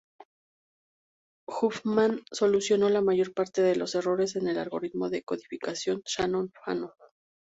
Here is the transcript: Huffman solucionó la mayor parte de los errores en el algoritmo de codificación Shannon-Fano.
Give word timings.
Huffman 1.45 2.21
solucionó 2.31 2.89
la 2.89 3.01
mayor 3.03 3.35
parte 3.35 3.61
de 3.61 3.75
los 3.75 3.93
errores 3.93 4.35
en 4.35 4.47
el 4.47 4.57
algoritmo 4.57 5.09
de 5.11 5.21
codificación 5.21 6.01
Shannon-Fano. 6.07 6.95